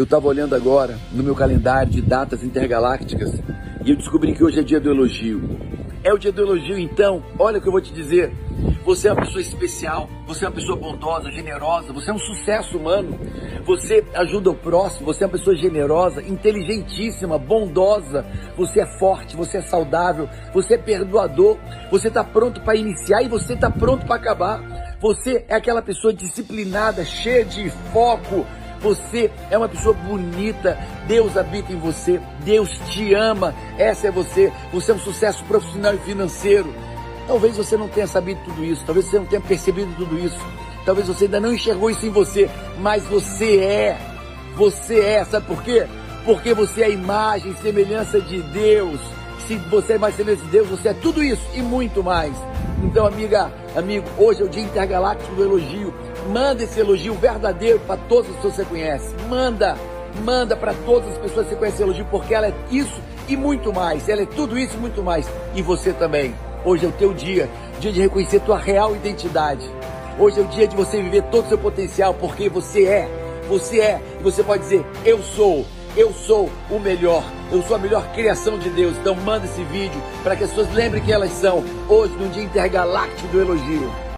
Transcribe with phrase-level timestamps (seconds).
[0.00, 3.34] Eu estava olhando agora no meu calendário de datas intergalácticas
[3.84, 5.42] e eu descobri que hoje é dia do elogio.
[6.02, 8.32] É o dia do elogio, então, olha o que eu vou te dizer.
[8.82, 12.78] Você é uma pessoa especial, você é uma pessoa bondosa, generosa, você é um sucesso
[12.78, 13.20] humano,
[13.66, 18.24] você ajuda o próximo, você é uma pessoa generosa, inteligentíssima, bondosa,
[18.56, 21.58] você é forte, você é saudável, você é perdoador,
[21.90, 24.96] você está pronto para iniciar e você está pronto para acabar.
[24.98, 28.46] Você é aquela pessoa disciplinada, cheia de foco,
[28.80, 34.52] você é uma pessoa bonita, Deus habita em você, Deus te ama, essa é você,
[34.72, 36.72] você é um sucesso profissional e financeiro.
[37.26, 40.38] Talvez você não tenha sabido tudo isso, talvez você não tenha percebido tudo isso,
[40.84, 43.98] talvez você ainda não enxergou isso em você, mas você é,
[44.56, 45.86] você é, sabe por quê?
[46.24, 49.00] Porque você é a imagem e semelhança de Deus.
[49.46, 52.34] Se você é mais semelhança de Deus, você é tudo isso e muito mais.
[52.82, 55.94] Então, amiga, amigo, hoje é o dia intergaláctico do elogio.
[56.30, 59.14] Manda esse elogio verdadeiro para todas as pessoas que você conhece.
[59.28, 59.76] Manda,
[60.24, 63.72] manda para todas as pessoas que você conhece elogio, porque ela é isso e muito
[63.72, 64.08] mais.
[64.08, 65.28] Ela é tudo isso e muito mais.
[65.56, 66.32] E você também.
[66.64, 67.48] Hoje é o teu dia,
[67.80, 69.68] dia de reconhecer tua real identidade.
[70.20, 73.08] Hoje é o dia de você viver todo o seu potencial, porque você é.
[73.48, 74.00] Você é.
[74.20, 75.66] E você pode dizer, eu sou.
[75.96, 78.96] Eu sou o melhor, eu sou a melhor criação de Deus.
[78.98, 82.44] Então manda esse vídeo para que as pessoas lembrem que elas são hoje no dia
[82.44, 83.90] intergaláctico do elogio.